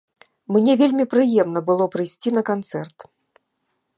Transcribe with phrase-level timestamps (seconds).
[0.53, 2.99] Мне вельмі прыемна было прыйсці на канцэрт.